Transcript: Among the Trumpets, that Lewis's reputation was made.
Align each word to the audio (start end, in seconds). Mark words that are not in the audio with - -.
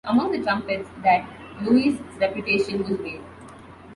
Among 0.03 0.31
the 0.31 0.39
Trumpets, 0.41 0.89
that 1.03 1.27
Lewis's 1.61 2.01
reputation 2.19 2.79
was 2.79 2.97
made. 3.01 3.21